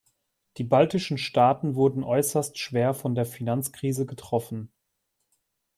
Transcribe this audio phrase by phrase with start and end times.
[0.57, 4.71] Die baltischen Staaten wurden äußerst schwer von der Finanzkrise getroffen.